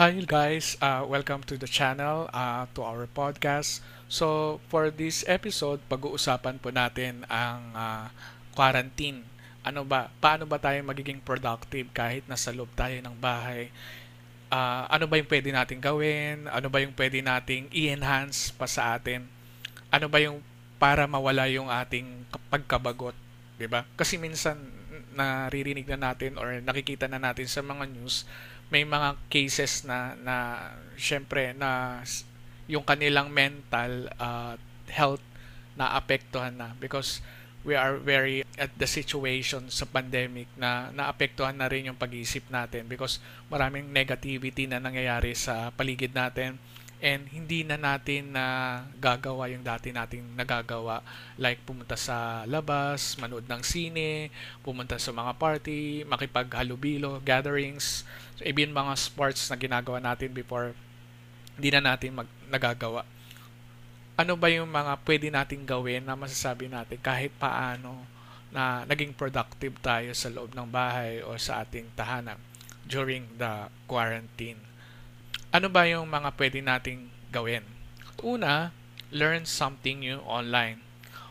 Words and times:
Hi 0.00 0.16
guys, 0.24 0.80
uh, 0.80 1.04
welcome 1.04 1.44
to 1.44 1.60
the 1.60 1.68
channel, 1.68 2.24
uh, 2.32 2.64
to 2.72 2.80
our 2.80 3.04
podcast. 3.04 3.84
So 4.08 4.56
for 4.72 4.88
this 4.88 5.28
episode, 5.28 5.84
pag-uusapan 5.92 6.56
po 6.56 6.72
natin 6.72 7.28
ang 7.28 7.76
uh, 7.76 8.08
quarantine. 8.56 9.28
Ano 9.60 9.84
ba, 9.84 10.08
paano 10.16 10.48
ba 10.48 10.56
tayo 10.56 10.80
magiging 10.88 11.20
productive 11.20 11.92
kahit 11.92 12.24
nasa 12.24 12.48
loob 12.48 12.72
tayo 12.72 12.96
ng 12.96 13.12
bahay? 13.20 13.68
Uh, 14.48 14.88
ano 14.88 15.04
ba 15.04 15.20
yung 15.20 15.28
pwede 15.28 15.52
nating 15.52 15.84
gawin? 15.84 16.48
Ano 16.48 16.72
ba 16.72 16.80
yung 16.80 16.96
pwede 16.96 17.20
nating 17.20 17.68
i-enhance 17.68 18.56
pa 18.56 18.64
sa 18.64 18.96
atin? 18.96 19.28
Ano 19.92 20.08
ba 20.08 20.16
yung 20.16 20.40
para 20.80 21.04
mawala 21.04 21.44
yung 21.52 21.68
ating 21.68 22.24
pagkabagot, 22.48 23.12
'di 23.60 23.68
ba? 23.68 23.84
Kasi 24.00 24.16
minsan 24.16 24.56
naririnig 25.12 25.84
na 25.92 26.08
natin 26.08 26.40
or 26.40 26.56
nakikita 26.64 27.04
na 27.04 27.20
natin 27.20 27.44
sa 27.44 27.60
mga 27.60 27.84
news 27.84 28.24
may 28.70 28.86
mga 28.86 29.18
cases 29.26 29.82
na 29.82 30.14
na 30.22 30.36
syempre 30.94 31.50
na 31.52 32.00
yung 32.70 32.86
kanilang 32.86 33.26
mental 33.34 34.06
uh, 34.16 34.54
health 34.86 35.22
na 35.74 35.98
apektuhan 35.98 36.54
na. 36.54 36.70
Because 36.78 37.18
we 37.66 37.76
are 37.76 38.00
very 38.00 38.46
at 38.56 38.72
the 38.78 38.86
situation 38.88 39.68
sa 39.68 39.84
pandemic 39.84 40.48
na 40.56 40.88
naapektuhan 40.94 41.52
na 41.52 41.68
rin 41.68 41.90
yung 41.90 41.98
pag-iisip 41.98 42.46
natin. 42.48 42.86
Because 42.86 43.18
maraming 43.50 43.90
negativity 43.90 44.70
na 44.70 44.78
nangyayari 44.78 45.34
sa 45.34 45.74
paligid 45.74 46.14
natin 46.14 46.56
and 47.00 47.24
hindi 47.32 47.64
na 47.64 47.80
natin 47.80 48.36
na 48.36 48.78
gagawa 49.00 49.48
yung 49.48 49.64
dati 49.64 49.88
nating 49.88 50.36
nagagawa 50.36 51.00
like 51.40 51.64
pumunta 51.64 51.96
sa 51.96 52.44
labas, 52.44 53.16
manood 53.16 53.48
ng 53.48 53.64
sine, 53.64 54.28
pumunta 54.60 55.00
sa 55.00 55.08
mga 55.10 55.32
party, 55.40 56.04
makipaghalubilo, 56.04 57.18
gatherings, 57.24 58.04
so, 58.36 58.44
even 58.44 58.76
mga 58.76 58.92
sports 59.00 59.48
na 59.48 59.56
ginagawa 59.56 59.98
natin 59.98 60.30
before 60.36 60.76
hindi 61.56 61.72
na 61.72 61.92
natin 61.92 62.20
mag, 62.20 62.28
nagagawa. 62.52 63.08
Ano 64.20 64.36
ba 64.36 64.52
yung 64.52 64.68
mga 64.68 65.00
pwede 65.00 65.32
nating 65.32 65.64
gawin 65.64 66.04
na 66.04 66.12
masasabi 66.12 66.68
natin 66.68 67.00
kahit 67.00 67.32
paano 67.40 68.04
na 68.52 68.84
naging 68.84 69.16
productive 69.16 69.72
tayo 69.80 70.12
sa 70.12 70.28
loob 70.28 70.52
ng 70.52 70.68
bahay 70.68 71.24
o 71.24 71.32
sa 71.40 71.64
ating 71.64 71.88
tahanan 71.96 72.36
during 72.84 73.24
the 73.40 73.72
quarantine? 73.88 74.69
Ano 75.50 75.66
ba 75.66 75.82
yung 75.82 76.06
mga 76.06 76.30
pwede 76.38 76.62
nating 76.62 77.10
gawin? 77.34 77.66
Una, 78.22 78.70
learn 79.10 79.42
something 79.42 79.98
new 79.98 80.22
online. 80.22 80.78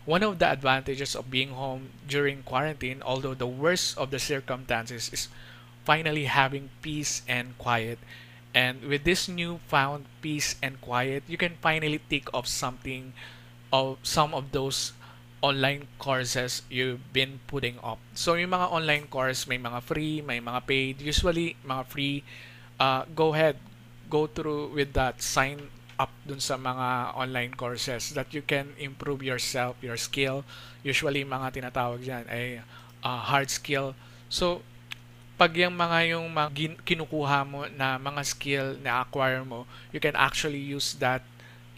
One 0.03 0.27
of 0.27 0.43
the 0.43 0.51
advantages 0.51 1.15
of 1.15 1.31
being 1.31 1.55
home 1.55 1.95
during 2.03 2.43
quarantine, 2.43 2.99
although 2.99 3.31
the 3.31 3.47
worst 3.47 3.95
of 3.95 4.11
the 4.11 4.19
circumstances, 4.19 5.07
is 5.15 5.31
finally 5.87 6.27
having 6.27 6.67
peace 6.83 7.23
and 7.31 7.55
quiet. 7.55 7.95
And 8.51 8.83
with 8.83 9.07
this 9.07 9.31
newfound 9.31 10.03
peace 10.19 10.59
and 10.59 10.83
quiet, 10.83 11.23
you 11.23 11.39
can 11.39 11.55
finally 11.63 12.03
take 12.11 12.27
off 12.35 12.43
something 12.43 13.15
of 13.71 14.03
some 14.03 14.35
of 14.35 14.51
those 14.51 14.91
online 15.39 15.87
courses 15.95 16.67
you've 16.67 17.15
been 17.15 17.39
putting 17.47 17.79
up. 17.79 18.03
So 18.19 18.35
yung 18.35 18.51
mga 18.51 18.67
online 18.67 19.07
course, 19.07 19.47
may 19.47 19.63
mga 19.63 19.79
free, 19.79 20.19
may 20.19 20.43
mga 20.43 20.59
paid. 20.67 20.99
Usually, 20.99 21.55
mga 21.63 21.87
free, 21.87 22.27
uh, 22.75 23.07
go 23.15 23.31
ahead, 23.31 23.55
go 24.09 24.25
through 24.25 24.73
with 24.73 24.97
that 24.97 25.21
sign 25.21 25.69
up 25.99 26.09
dun 26.23 26.39
sa 26.39 26.55
mga 26.55 27.13
online 27.13 27.53
courses 27.53 28.15
that 28.15 28.31
you 28.31 28.41
can 28.41 28.71
improve 28.79 29.21
yourself, 29.21 29.75
your 29.83 29.99
skill. 29.99 30.47
Usually, 30.81 31.27
mga 31.27 31.59
tinatawag 31.59 32.01
dyan 32.01 32.25
ay 32.31 32.63
uh, 33.03 33.21
hard 33.29 33.51
skill. 33.51 33.93
So, 34.31 34.63
pag 35.39 35.55
yung 35.55 35.75
mga 35.75 36.15
yung 36.15 36.27
mga 36.31 36.49
kinukuha 36.83 37.47
mo 37.47 37.63
na 37.71 37.95
mga 37.95 38.21
skill 38.27 38.67
na 38.79 39.03
acquire 39.03 39.43
mo, 39.43 39.63
you 39.91 39.99
can 39.99 40.15
actually 40.15 40.59
use 40.59 40.95
that 40.99 41.23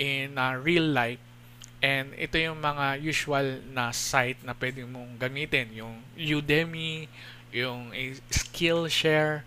in 0.02 0.37
uh, 0.37 0.57
real 0.57 0.85
life. 0.85 1.21
And 1.81 2.13
ito 2.13 2.37
yung 2.37 2.61
mga 2.61 3.02
usual 3.02 3.65
na 3.73 3.89
site 3.89 4.37
na 4.45 4.53
pwede 4.53 4.86
mong 4.86 5.17
gamitin. 5.17 5.73
Yung 5.73 6.05
Udemy, 6.14 7.09
yung 7.49 7.89
Skillshare, 8.30 9.41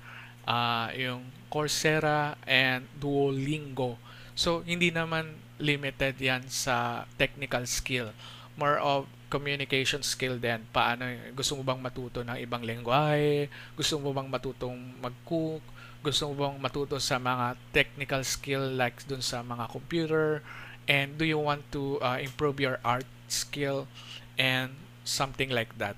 uh, 0.49 0.89
yung 0.95 1.29
Coursera 1.51 2.35
and 2.45 2.89
Duolingo. 2.99 4.01
So, 4.35 4.67
hindi 4.67 4.91
naman 4.91 5.39
limited 5.63 6.19
yan 6.19 6.51
sa 6.51 7.07
technical 7.15 7.63
skill. 7.71 8.11
More 8.59 8.79
of 8.79 9.07
communication 9.31 10.03
skill 10.03 10.39
din. 10.39 10.63
Paano, 10.71 11.07
gusto 11.35 11.59
mo 11.59 11.63
bang 11.67 11.83
matuto 11.83 12.23
ng 12.23 12.39
ibang 12.39 12.63
lengguwahe? 12.63 13.51
Gusto 13.75 13.99
mo 13.99 14.15
bang 14.15 14.31
matutong 14.31 14.79
mag-cook? 15.03 15.63
Gusto 16.03 16.31
mo 16.31 16.35
bang 16.47 16.59
matuto 16.63 16.99
sa 17.03 17.19
mga 17.19 17.59
technical 17.75 18.23
skill 18.23 18.75
like 18.79 19.03
dun 19.07 19.23
sa 19.23 19.43
mga 19.43 19.71
computer? 19.71 20.43
And 20.87 21.17
do 21.19 21.25
you 21.25 21.41
want 21.41 21.67
to 21.73 21.99
uh, 21.99 22.19
improve 22.21 22.63
your 22.63 22.79
art 22.85 23.09
skill? 23.27 23.91
And 24.39 24.75
something 25.03 25.51
like 25.51 25.79
that. 25.79 25.97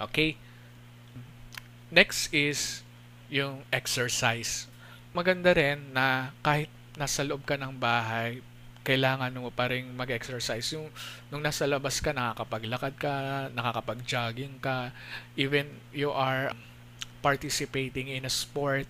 Okay? 0.00 0.36
Next 1.90 2.32
is 2.32 2.82
yung 3.28 3.64
exercise. 3.72 4.68
Maganda 5.12 5.52
rin 5.52 5.92
na 5.92 6.32
kahit 6.40 6.68
nasa 6.96 7.22
loob 7.24 7.44
ka 7.44 7.56
ng 7.60 7.76
bahay, 7.76 8.40
kailangan 8.88 9.36
mo 9.36 9.52
pa 9.52 9.68
rin 9.68 9.92
mag-exercise. 9.92 10.64
Yung 10.72 10.88
nung 11.28 11.44
nasa 11.44 11.68
labas 11.68 12.00
ka, 12.00 12.16
nakakapaglakad 12.16 12.94
ka, 12.96 13.14
nakakapag-jogging 13.52 14.56
ka, 14.64 14.96
even 15.36 15.68
you 15.92 16.08
are 16.08 16.56
participating 17.20 18.08
in 18.08 18.24
a 18.24 18.32
sport, 18.32 18.88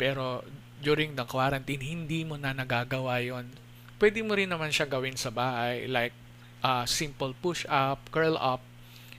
pero 0.00 0.40
during 0.80 1.12
the 1.16 1.24
quarantine, 1.28 1.84
hindi 1.84 2.24
mo 2.24 2.40
na 2.40 2.56
nagagawa 2.56 3.20
yon 3.20 3.48
Pwede 3.96 4.20
mo 4.20 4.36
rin 4.36 4.48
naman 4.48 4.72
siya 4.72 4.88
gawin 4.88 5.16
sa 5.16 5.32
bahay, 5.32 5.88
like 5.88 6.12
uh, 6.60 6.84
simple 6.84 7.32
push-up, 7.40 8.08
curl 8.12 8.36
up, 8.36 8.60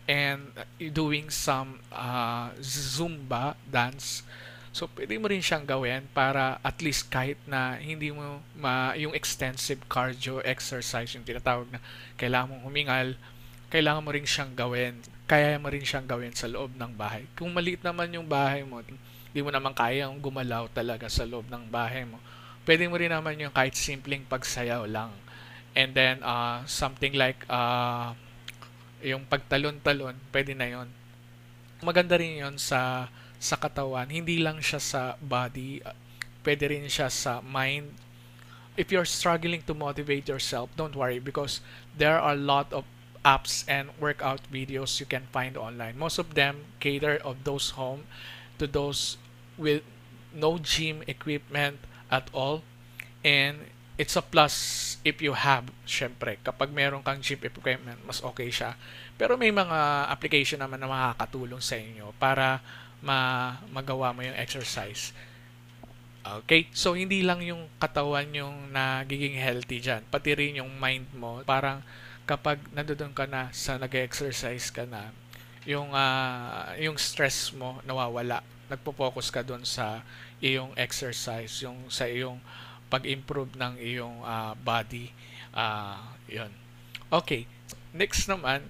and 0.07 0.53
doing 0.93 1.27
some 1.29 1.83
uh, 1.91 2.53
Zumba 2.63 3.59
dance 3.67 4.23
So, 4.77 4.85
pwede 4.93 5.17
mo 5.17 5.25
rin 5.25 5.41
siyang 5.41 5.65
gawin 5.65 6.05
para 6.13 6.61
at 6.61 6.77
least 6.85 7.09
kahit 7.09 7.41
na 7.49 7.81
hindi 7.81 8.13
mo 8.13 8.45
ma, 8.53 8.93
yung 8.93 9.17
extensive 9.17 9.81
cardio 9.89 10.37
exercise, 10.45 11.17
yung 11.17 11.25
tinatawag 11.25 11.65
na 11.73 11.81
kailangan 12.13 12.53
mong 12.53 12.63
humingal, 12.69 13.17
kailangan 13.73 14.05
mo 14.05 14.13
rin 14.13 14.29
siyang 14.29 14.53
gawin. 14.53 15.01
Kaya 15.25 15.57
mo 15.57 15.73
rin 15.73 15.81
siyang 15.81 16.05
gawin 16.05 16.29
sa 16.37 16.45
loob 16.45 16.77
ng 16.77 16.93
bahay. 16.93 17.25
Kung 17.33 17.57
maliit 17.57 17.81
naman 17.81 18.13
yung 18.13 18.29
bahay 18.29 18.61
mo, 18.61 18.85
hindi 18.85 19.41
mo 19.41 19.49
naman 19.49 19.73
kaya 19.73 20.05
gumalaw 20.13 20.69
talaga 20.69 21.09
sa 21.09 21.25
loob 21.25 21.49
ng 21.49 21.73
bahay 21.73 22.05
mo. 22.05 22.21
Pwede 22.61 22.85
mo 22.85 23.01
rin 23.01 23.09
naman 23.09 23.33
yung 23.33 23.49
kahit 23.57 23.73
simpleng 23.73 24.29
pagsayaw 24.29 24.85
lang. 24.85 25.09
And 25.73 25.97
then, 25.97 26.21
uh, 26.21 26.61
something 26.69 27.17
like 27.17 27.41
uh, 27.49 28.13
yung 29.01 29.25
pagtalon-talon, 29.25 30.21
pwede 30.29 30.53
na 30.53 30.69
yon 30.69 30.87
Maganda 31.81 32.13
rin 32.21 32.45
yon 32.45 32.61
sa 32.61 33.09
sa 33.37 33.55
katawan, 33.57 34.09
hindi 34.09 34.41
lang 34.41 34.61
siya 34.61 34.81
sa 34.81 35.01
body, 35.21 35.81
pwede 36.41 36.73
rin 36.73 36.89
siya 36.89 37.09
sa 37.09 37.39
mind. 37.45 37.93
If 38.77 38.93
you're 38.93 39.09
struggling 39.09 39.65
to 39.65 39.73
motivate 39.73 40.29
yourself, 40.29 40.69
don't 40.77 40.93
worry 40.93 41.17
because 41.17 41.61
there 41.97 42.17
are 42.17 42.33
a 42.33 42.39
lot 42.39 42.69
of 42.69 42.85
apps 43.25 43.65
and 43.67 43.89
workout 43.99 44.45
videos 44.47 45.01
you 45.01 45.07
can 45.09 45.27
find 45.33 45.57
online. 45.57 45.97
Most 45.97 46.21
of 46.21 46.37
them 46.37 46.69
cater 46.79 47.19
of 47.25 47.43
those 47.43 47.75
home 47.75 48.05
to 48.61 48.65
those 48.65 49.17
with 49.57 49.81
no 50.31 50.61
gym 50.61 51.01
equipment 51.09 51.81
at 52.07 52.29
all. 52.31 52.61
And 53.25 53.67
it's 53.97 54.15
a 54.15 54.21
plus 54.21 54.97
if 55.01 55.19
you 55.19 55.33
have, 55.33 55.73
syempre, 55.83 56.37
kapag 56.45 56.69
meron 56.69 57.01
kang 57.01 57.19
gym 57.19 57.41
equipment, 57.41 57.99
mas 58.05 58.21
okay 58.21 58.53
siya. 58.53 58.77
Pero 59.17 59.35
may 59.35 59.49
mga 59.49 60.07
application 60.07 60.61
naman 60.61 60.77
na 60.77 60.87
makakatulong 60.87 61.59
sa 61.59 61.75
inyo 61.75 62.13
para 62.21 62.61
ma 63.01 63.59
magawa 63.69 64.11
mo 64.11 64.25
yung 64.25 64.37
exercise. 64.37 65.13
Okay? 66.43 66.67
So, 66.75 66.97
hindi 66.97 67.23
lang 67.23 67.39
yung 67.45 67.71
katawan 67.79 68.27
yung 68.35 68.75
nagiging 68.75 69.39
healthy 69.39 69.79
dyan. 69.79 70.03
Pati 70.11 70.35
rin 70.35 70.59
yung 70.59 70.75
mind 70.75 71.07
mo. 71.15 71.39
Parang 71.47 71.79
kapag 72.27 72.59
nandoon 72.75 73.15
ka 73.15 73.23
na 73.23 73.47
sa 73.55 73.79
nag-exercise 73.79 74.67
ka 74.67 74.83
na, 74.83 75.15
yung, 75.67 75.91
uh, 75.91 76.75
yung 76.79 76.95
stress 76.99 77.51
mo 77.55 77.79
nawawala. 77.83 78.43
Nagpo-focus 78.67 79.31
ka 79.31 79.43
doon 79.43 79.63
sa 79.63 80.03
iyong 80.43 80.75
exercise, 80.75 81.63
yung 81.63 81.87
sa 81.87 82.07
iyong 82.07 82.39
pag-improve 82.87 83.55
ng 83.55 83.79
iyong 83.79 84.23
uh, 84.23 84.55
body. 84.59 85.11
Uh, 85.55 85.99
yun. 86.27 86.51
Okay. 87.07 87.47
Next 87.95 88.27
naman, 88.27 88.67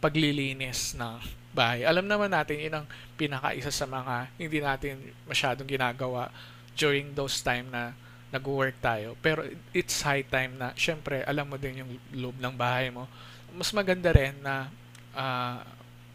paglilinis 0.00 0.96
ng 0.96 1.20
bahay. 1.56 1.88
Alam 1.88 2.04
naman 2.04 2.28
natin 2.28 2.60
yun 2.60 2.74
ang 2.76 2.86
pinaka-isa 3.16 3.72
sa 3.72 3.88
mga 3.88 4.28
hindi 4.36 4.60
natin 4.60 5.00
masyadong 5.24 5.64
ginagawa 5.64 6.28
during 6.76 7.16
those 7.16 7.40
time 7.40 7.72
na 7.72 7.96
nag-work 8.28 8.76
tayo. 8.84 9.16
Pero 9.24 9.48
it's 9.72 10.04
high 10.04 10.20
time 10.20 10.60
na, 10.60 10.76
syempre, 10.76 11.24
alam 11.24 11.48
mo 11.48 11.56
din 11.56 11.80
yung 11.80 11.90
loob 12.12 12.36
ng 12.36 12.52
bahay 12.52 12.92
mo. 12.92 13.08
Mas 13.56 13.72
maganda 13.72 14.12
rin 14.12 14.36
na 14.44 14.68
uh, 15.16 15.64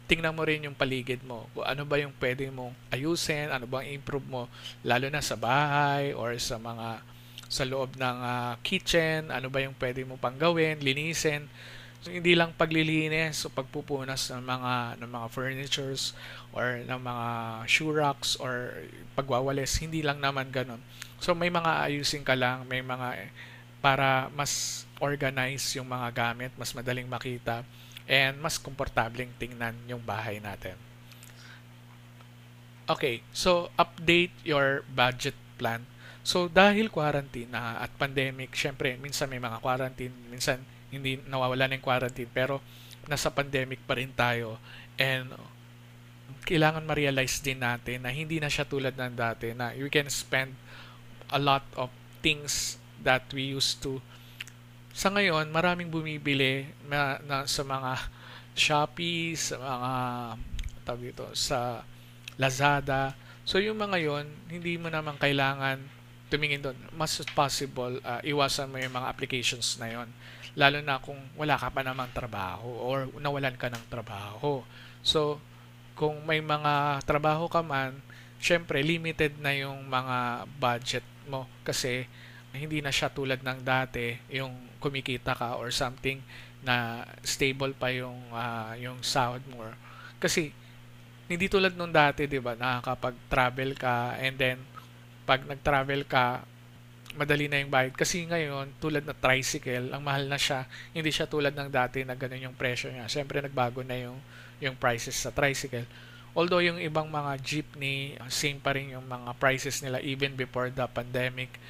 tingnan 0.06 0.36
mo 0.36 0.46
rin 0.46 0.62
yung 0.68 0.76
paligid 0.76 1.24
mo. 1.26 1.48
Kung 1.56 1.66
ano 1.66 1.82
ba 1.88 1.98
yung 1.98 2.14
pwede 2.20 2.46
mong 2.52 2.76
ayusin, 2.92 3.50
ano 3.50 3.66
bang 3.66 3.96
improve 3.96 4.28
mo, 4.28 4.42
lalo 4.86 5.08
na 5.08 5.24
sa 5.24 5.34
bahay 5.34 6.14
or 6.14 6.36
sa 6.38 6.60
mga 6.60 7.02
sa 7.52 7.68
loob 7.68 8.00
ng 8.00 8.18
uh, 8.24 8.52
kitchen, 8.64 9.28
ano 9.28 9.52
ba 9.52 9.60
yung 9.60 9.76
pwede 9.76 10.04
mo 10.08 10.16
pang 10.16 10.36
gawin, 10.36 10.80
linisin. 10.80 11.44
So, 12.02 12.10
hindi 12.10 12.34
lang 12.34 12.50
paglilinis 12.58 13.46
o 13.46 13.48
pagpupunas 13.54 14.34
ng 14.34 14.42
mga 14.42 14.98
ng 14.98 15.10
mga 15.10 15.28
furnitures 15.30 16.18
or 16.50 16.82
ng 16.82 16.98
mga 16.98 17.26
shoe 17.70 17.94
racks 17.94 18.34
or 18.42 18.82
pagwawalis, 19.14 19.78
hindi 19.78 20.02
lang 20.02 20.18
naman 20.18 20.50
ganun. 20.50 20.82
So 21.22 21.38
may 21.38 21.52
mga 21.54 21.86
ayusin 21.86 22.26
ka 22.26 22.34
lang, 22.34 22.66
may 22.66 22.82
mga 22.82 23.30
para 23.78 24.26
mas 24.34 24.82
organize 24.98 25.78
yung 25.78 25.86
mga 25.86 26.10
gamit, 26.10 26.50
mas 26.58 26.74
madaling 26.74 27.06
makita 27.06 27.62
and 28.10 28.42
mas 28.42 28.58
komportableng 28.58 29.30
tingnan 29.38 29.78
yung 29.86 30.02
bahay 30.02 30.42
natin. 30.42 30.74
Okay, 32.90 33.22
so 33.30 33.70
update 33.78 34.34
your 34.42 34.82
budget 34.90 35.38
plan. 35.54 35.86
So 36.26 36.50
dahil 36.50 36.90
quarantine 36.90 37.54
na 37.54 37.78
at 37.78 37.94
pandemic, 37.94 38.58
syempre 38.58 38.98
minsan 38.98 39.30
may 39.30 39.38
mga 39.38 39.62
quarantine, 39.62 40.14
minsan 40.26 40.66
hindi 40.92 41.18
nawawala 41.24 41.66
ng 41.72 41.82
quarantine 41.82 42.28
pero 42.28 42.60
nasa 43.08 43.32
pandemic 43.32 43.80
pa 43.82 43.96
rin 43.98 44.12
tayo. 44.12 44.60
And 45.00 45.32
kailangan 46.46 46.84
ma-realize 46.84 47.40
din 47.40 47.64
natin 47.64 48.04
na 48.04 48.10
hindi 48.12 48.38
na 48.38 48.52
siya 48.52 48.68
tulad 48.68 48.94
ng 48.94 49.14
dati 49.16 49.56
na 49.56 49.72
you 49.72 49.88
can 49.88 50.06
spend 50.12 50.52
a 51.32 51.40
lot 51.40 51.64
of 51.74 51.88
things 52.20 52.76
that 53.00 53.24
we 53.32 53.50
used 53.56 53.80
to. 53.80 53.98
Sa 54.92 55.08
ngayon 55.08 55.48
maraming 55.48 55.88
bumibili 55.88 56.68
na, 56.86 57.18
na 57.24 57.48
sa 57.48 57.64
mga 57.64 58.22
Shopee 58.52 59.32
sa 59.32 59.56
mga 59.56 59.92
tawag 60.84 61.02
dito 61.08 61.24
sa 61.32 61.80
Lazada. 62.36 63.16
So 63.48 63.56
yung 63.56 63.80
mga 63.80 63.96
yon 63.96 64.28
hindi 64.52 64.76
mo 64.76 64.92
naman 64.92 65.16
kailangan 65.16 65.80
tumingin 66.32 66.64
doon 66.64 66.78
mas 66.96 67.20
possible 67.36 68.00
uh, 68.00 68.24
iwasan 68.24 68.72
mo 68.72 68.80
yung 68.80 68.96
mga 68.96 69.08
applications 69.12 69.76
na 69.76 69.92
yon 69.92 70.08
lalo 70.56 70.80
na 70.84 71.00
kung 71.00 71.16
wala 71.36 71.56
ka 71.56 71.68
pa 71.72 71.80
namang 71.84 72.12
trabaho 72.12 72.68
or 72.68 73.08
nawalan 73.16 73.56
ka 73.56 73.72
ng 73.72 73.84
trabaho. 73.88 74.60
So, 75.00 75.40
kung 75.96 76.20
may 76.28 76.44
mga 76.44 77.04
trabaho 77.08 77.48
ka 77.48 77.64
man, 77.64 77.96
syempre 78.36 78.84
limited 78.84 79.40
na 79.40 79.56
yung 79.56 79.88
mga 79.88 80.44
budget 80.60 81.06
mo 81.30 81.48
kasi 81.64 82.04
hindi 82.52 82.84
na 82.84 82.92
siya 82.92 83.08
tulad 83.08 83.40
ng 83.40 83.64
dati 83.64 84.18
yung 84.28 84.76
kumikita 84.76 85.32
ka 85.32 85.56
or 85.56 85.72
something 85.72 86.20
na 86.60 87.06
stable 87.24 87.72
pa 87.72 87.88
yung 87.94 88.18
uh, 88.34 88.76
yung 88.76 89.00
sahod 89.00 89.40
mo 89.48 89.64
kasi 90.20 90.52
hindi 91.30 91.48
tulad 91.48 91.72
nung 91.78 91.94
dati 91.94 92.28
'di 92.28 92.42
ba 92.42 92.58
nakakapag-travel 92.58 93.70
ka 93.78 94.18
and 94.20 94.36
then 94.36 94.58
pag 95.22 95.46
nag-travel 95.46 96.06
ka 96.06 96.42
madali 97.12 97.44
na 97.48 97.60
yung 97.60 97.72
bayad. 97.72 97.92
Kasi 97.92 98.24
ngayon, 98.24 98.72
tulad 98.80 99.04
na 99.04 99.12
tricycle, 99.12 99.92
ang 99.92 100.00
mahal 100.00 100.24
na 100.24 100.40
siya. 100.40 100.64
Hindi 100.96 101.12
siya 101.12 101.28
tulad 101.28 101.52
ng 101.52 101.68
dati 101.68 102.04
na 102.08 102.16
ganun 102.16 102.52
yung 102.52 102.56
presyo 102.56 102.88
niya. 102.88 103.04
Siyempre, 103.08 103.44
nagbago 103.44 103.84
na 103.84 103.96
yung, 103.96 104.16
yung 104.64 104.76
prices 104.76 105.16
sa 105.16 105.28
tricycle. 105.28 105.84
Although 106.32 106.64
yung 106.64 106.80
ibang 106.80 107.12
mga 107.12 107.36
jeepney, 107.44 108.16
same 108.32 108.56
pa 108.56 108.72
rin 108.72 108.96
yung 108.96 109.04
mga 109.04 109.36
prices 109.36 109.84
nila 109.84 110.00
even 110.00 110.32
before 110.32 110.72
the 110.72 110.88
pandemic. 110.88 111.60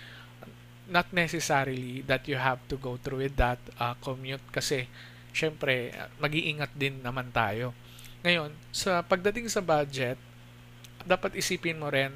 Not 0.87 1.11
necessarily 1.11 2.07
that 2.07 2.31
you 2.31 2.39
have 2.39 2.63
to 2.71 2.79
go 2.79 2.95
through 2.95 3.27
with 3.27 3.35
that 3.43 3.59
uh, 3.83 3.99
commute 3.99 4.43
kasi 4.55 4.87
syempre 5.35 5.91
mag-iingat 6.23 6.71
din 6.79 7.03
naman 7.03 7.35
tayo. 7.35 7.75
Ngayon, 8.23 8.55
sa 8.71 9.03
pagdating 9.03 9.51
sa 9.51 9.59
budget, 9.59 10.15
dapat 11.03 11.35
isipin 11.39 11.79
mo 11.79 11.91
rin 11.91 12.11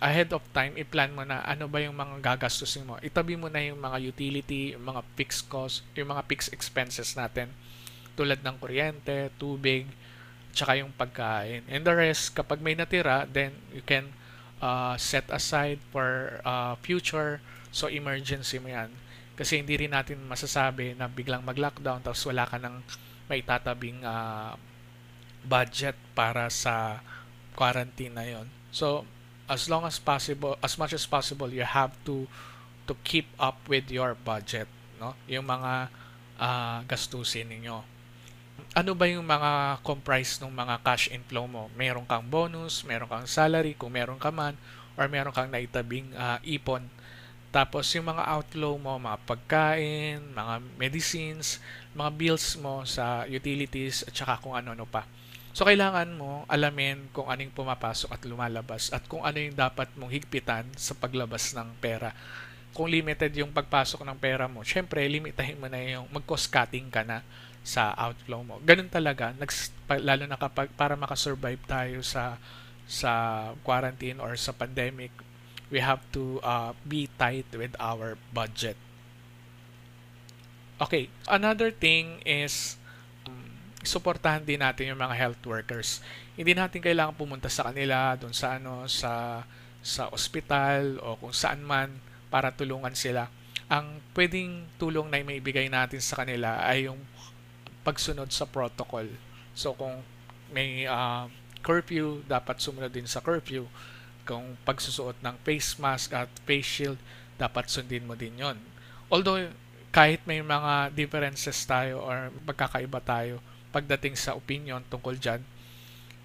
ahead 0.00 0.32
of 0.32 0.44
time 0.56 0.72
i-plan 0.76 1.12
mo 1.12 1.22
na 1.24 1.44
ano 1.44 1.68
ba 1.68 1.80
yung 1.80 1.96
mga 1.96 2.20
gagastusin 2.20 2.88
mo. 2.88 2.96
Itabi 3.04 3.36
mo 3.36 3.52
na 3.52 3.60
yung 3.60 3.80
mga 3.80 3.98
utility 4.00 4.72
yung 4.76 4.84
mga 4.84 5.02
fixed 5.16 5.46
cost 5.48 5.84
yung 5.96 6.12
mga 6.12 6.24
fixed 6.26 6.50
expenses 6.52 7.12
natin. 7.16 7.52
Tulad 8.16 8.40
ng 8.40 8.56
kuryente 8.60 9.32
tubig 9.36 9.88
tsaka 10.50 10.80
yung 10.80 10.90
pagkain. 10.92 11.64
And 11.70 11.84
the 11.84 11.94
rest 11.94 12.32
kapag 12.32 12.60
may 12.64 12.74
natira 12.74 13.28
then 13.28 13.56
you 13.70 13.84
can 13.84 14.12
uh, 14.60 14.96
set 14.96 15.28
aside 15.32 15.80
for 15.92 16.40
uh, 16.44 16.76
future. 16.80 17.40
So 17.70 17.86
emergency 17.88 18.58
mo 18.58 18.72
yan. 18.72 18.90
Kasi 19.36 19.56
hindi 19.60 19.76
rin 19.80 19.96
natin 19.96 20.20
masasabi 20.28 20.92
na 20.96 21.08
biglang 21.08 21.40
mag-lockdown 21.40 22.04
tapos 22.04 22.20
wala 22.28 22.44
ka 22.44 22.60
ng 22.60 22.84
may 23.30 23.40
tatabing 23.40 24.04
uh, 24.04 24.52
budget 25.46 25.96
para 26.12 26.52
sa 26.52 27.00
quarantine 27.54 28.14
na 28.14 28.26
yon. 28.26 28.46
So, 28.70 29.04
as 29.50 29.66
long 29.66 29.82
as 29.82 29.98
possible, 29.98 30.54
as 30.62 30.78
much 30.78 30.94
as 30.94 31.04
possible, 31.04 31.50
you 31.50 31.66
have 31.66 31.90
to 32.06 32.30
to 32.86 32.94
keep 33.06 33.26
up 33.38 33.58
with 33.70 33.90
your 33.90 34.14
budget, 34.14 34.66
no? 34.98 35.14
Yung 35.26 35.46
mga 35.46 35.90
uh, 36.38 36.78
gastusin 36.86 37.50
ninyo. 37.50 37.82
Ano 38.74 38.92
ba 38.94 39.10
yung 39.10 39.26
mga 39.26 39.82
comprise 39.82 40.38
ng 40.38 40.52
mga 40.52 40.82
cash 40.86 41.10
inflow 41.10 41.46
mo? 41.46 41.66
Meron 41.74 42.06
kang 42.06 42.26
bonus, 42.26 42.86
meron 42.86 43.10
kang 43.10 43.26
salary, 43.26 43.74
kung 43.74 43.94
meron 43.94 44.18
ka 44.18 44.30
man, 44.30 44.54
or 44.94 45.06
meron 45.06 45.34
kang 45.34 45.50
naitabing 45.50 46.10
uh, 46.14 46.38
ipon. 46.46 46.86
Tapos 47.50 47.90
yung 47.98 48.06
mga 48.06 48.26
outflow 48.30 48.78
mo, 48.78 48.94
mga 48.94 49.18
pagkain, 49.26 50.22
mga 50.34 50.54
medicines, 50.78 51.58
mga 51.98 52.10
bills 52.14 52.54
mo 52.62 52.86
sa 52.86 53.26
utilities, 53.26 54.06
at 54.06 54.14
saka 54.14 54.38
kung 54.38 54.54
ano-ano 54.54 54.86
pa. 54.86 55.02
So, 55.50 55.66
kailangan 55.66 56.14
mo 56.14 56.46
alamin 56.46 57.10
kung 57.10 57.26
anong 57.26 57.50
pumapasok 57.50 58.14
at 58.14 58.22
lumalabas 58.22 58.94
at 58.94 59.02
kung 59.10 59.26
ano 59.26 59.38
yung 59.42 59.58
dapat 59.58 59.90
mong 59.98 60.14
higpitan 60.14 60.66
sa 60.78 60.94
paglabas 60.94 61.52
ng 61.58 61.68
pera. 61.82 62.14
Kung 62.70 62.86
limited 62.86 63.34
yung 63.34 63.50
pagpasok 63.50 64.06
ng 64.06 64.18
pera 64.22 64.46
mo, 64.46 64.62
syempre, 64.62 65.02
limitahin 65.10 65.58
mo 65.58 65.66
na 65.66 65.82
yung 65.82 66.06
mag-cost 66.14 66.46
cutting 66.46 66.86
ka 66.86 67.02
na 67.02 67.26
sa 67.66 67.92
outflow 67.98 68.46
mo. 68.46 68.56
Ganun 68.62 68.88
talaga, 68.88 69.34
nags, 69.36 69.74
lalo 69.90 70.24
na 70.24 70.38
kapag 70.38 70.70
para 70.78 70.94
makasurvive 70.96 71.60
tayo 71.66 72.00
sa 72.00 72.40
sa 72.90 73.12
quarantine 73.62 74.18
or 74.18 74.34
sa 74.34 74.50
pandemic, 74.50 75.14
we 75.70 75.78
have 75.78 76.02
to 76.10 76.42
uh, 76.42 76.74
be 76.82 77.06
tight 77.14 77.46
with 77.54 77.70
our 77.78 78.18
budget. 78.34 78.74
Okay, 80.80 81.12
another 81.28 81.70
thing 81.70 82.18
is 82.24 82.79
suportahan 83.80 84.44
din 84.44 84.60
natin 84.60 84.92
yung 84.92 85.00
mga 85.00 85.16
health 85.16 85.42
workers. 85.48 86.04
Hindi 86.36 86.52
natin 86.52 86.84
kailangan 86.84 87.16
pumunta 87.16 87.48
sa 87.48 87.72
kanila 87.72 88.16
doon 88.16 88.36
sa 88.36 88.60
ano 88.60 88.84
sa 88.84 89.42
sa 89.80 90.12
ospital 90.12 91.00
o 91.00 91.16
kung 91.16 91.32
saan 91.32 91.64
man 91.64 91.88
para 92.28 92.52
tulungan 92.52 92.92
sila. 92.92 93.32
Ang 93.72 94.04
pwedeng 94.12 94.68
tulong 94.76 95.08
na 95.08 95.24
maibigay 95.24 95.72
natin 95.72 96.02
sa 96.04 96.20
kanila 96.20 96.60
ay 96.60 96.92
yung 96.92 97.00
pagsunod 97.80 98.28
sa 98.28 98.44
protocol. 98.44 99.08
So 99.56 99.72
kung 99.72 100.04
may 100.52 100.84
uh, 100.84 101.30
curfew, 101.64 102.20
dapat 102.28 102.60
sumunod 102.60 102.92
din 102.92 103.08
sa 103.08 103.24
curfew. 103.24 103.64
Kung 104.28 104.60
pagsusuot 104.68 105.16
ng 105.24 105.36
face 105.42 105.80
mask 105.80 106.12
at 106.12 106.28
face 106.44 106.68
shield, 106.68 107.00
dapat 107.40 107.72
sundin 107.72 108.04
mo 108.04 108.12
din 108.12 108.36
yon. 108.36 108.60
Although 109.08 109.48
kahit 109.90 110.22
may 110.28 110.44
mga 110.44 110.92
differences 110.92 111.56
tayo 111.64 112.04
or 112.04 112.30
magkakaiba 112.44 113.00
tayo, 113.00 113.40
pagdating 113.70 114.18
sa 114.18 114.34
opinion 114.34 114.82
tungkol 114.86 115.18
dyan, 115.18 115.42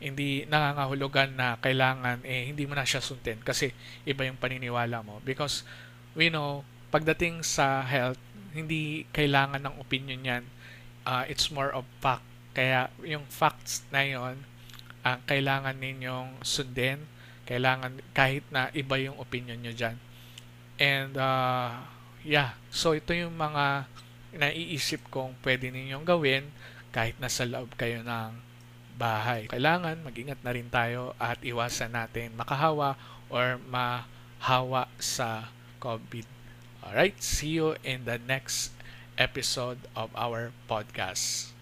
hindi 0.02 0.44
nangangahulugan 0.46 1.40
na 1.40 1.56
kailangan 1.64 2.22
eh 2.28 2.52
hindi 2.52 2.68
mo 2.68 2.76
na 2.76 2.84
siya 2.84 3.00
sundin 3.00 3.40
kasi 3.40 3.72
iba 4.04 4.28
yung 4.28 4.38
paniniwala 4.38 5.02
mo. 5.02 5.24
Because 5.24 5.64
we 6.14 6.28
know 6.28 6.68
pagdating 6.92 7.42
sa 7.42 7.82
health 7.86 8.20
hindi 8.56 9.04
kailangan 9.12 9.64
ng 9.64 9.76
opinion 9.80 10.22
yan. 10.24 10.44
Uh, 11.04 11.28
it's 11.28 11.52
more 11.52 11.72
of 11.72 11.84
fact. 12.00 12.24
Kaya 12.56 12.88
yung 13.04 13.28
facts 13.28 13.84
na 13.92 14.08
yon 14.08 14.48
ang 15.04 15.20
uh, 15.20 15.28
kailangan 15.28 15.76
ninyong 15.76 16.40
sundin. 16.42 17.04
Kailangan 17.46 18.02
kahit 18.16 18.48
na 18.50 18.74
iba 18.74 18.98
yung 18.98 19.20
opinion 19.22 19.60
nyo 19.60 19.76
dyan. 19.76 20.00
And 20.80 21.14
uh, 21.20 21.84
yeah. 22.26 22.58
So 22.72 22.96
ito 22.96 23.12
yung 23.12 23.36
mga 23.36 23.86
naiisip 24.36 25.08
kong 25.12 25.40
pwede 25.44 25.72
ninyong 25.72 26.04
gawin 26.04 26.48
kahit 26.96 27.20
nasa 27.20 27.44
loob 27.44 27.76
kayo 27.76 28.00
ng 28.08 28.40
bahay. 28.96 29.52
Kailangan 29.52 30.00
mag-ingat 30.00 30.40
na 30.40 30.56
rin 30.56 30.72
tayo 30.72 31.12
at 31.20 31.44
iwasan 31.44 31.92
natin 31.92 32.32
makahawa 32.40 32.96
or 33.28 33.60
mahawa 33.68 34.88
sa 34.96 35.52
COVID. 35.84 36.24
Alright, 36.80 37.20
see 37.20 37.60
you 37.60 37.76
in 37.84 38.08
the 38.08 38.16
next 38.16 38.72
episode 39.20 39.84
of 39.92 40.08
our 40.16 40.56
podcast. 40.72 41.55